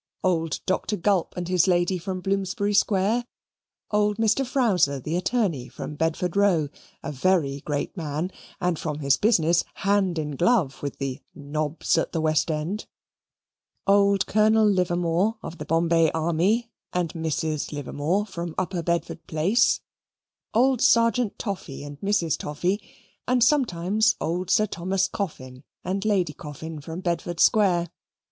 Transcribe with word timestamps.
Old 0.23 0.61
Dr. 0.65 0.95
Gulp 0.97 1.37
and 1.37 1.47
his 1.47 1.67
lady 1.67 1.99
from 1.99 2.21
Bloomsbury 2.21 2.73
Square; 2.73 3.23
old 3.91 4.17
Mr. 4.17 4.43
Frowser, 4.43 4.99
the 4.99 5.15
attorney, 5.15 5.69
from 5.69 5.93
Bedford 5.93 6.35
Row, 6.35 6.69
a 7.03 7.11
very 7.11 7.59
great 7.59 7.95
man, 7.95 8.31
and 8.59 8.79
from 8.79 8.97
his 8.97 9.15
business, 9.15 9.63
hand 9.75 10.17
in 10.17 10.35
glove 10.37 10.81
with 10.81 10.97
the 10.97 11.21
"nobs 11.35 11.99
at 11.99 12.13
the 12.13 12.19
West 12.19 12.49
End"; 12.49 12.87
old 13.85 14.25
Colonel 14.25 14.65
Livermore, 14.67 15.37
of 15.43 15.59
the 15.59 15.65
Bombay 15.65 16.09
Army, 16.15 16.71
and 16.91 17.13
Mrs. 17.13 17.71
Livermore, 17.71 18.25
from 18.25 18.55
Upper 18.57 18.81
Bedford 18.81 19.27
Place; 19.27 19.81
old 20.51 20.81
Sergeant 20.81 21.37
Toffy 21.37 21.83
and 21.85 21.99
Mrs. 22.01 22.39
Toffy; 22.39 22.81
and 23.27 23.43
sometimes 23.43 24.15
old 24.19 24.49
Sir 24.49 24.65
Thomas 24.65 25.07
Coffin 25.07 25.63
and 25.83 26.03
Lady 26.05 26.33
Coffin, 26.33 26.81
from 26.81 27.01
Bedford 27.01 27.39
Square. 27.39 27.91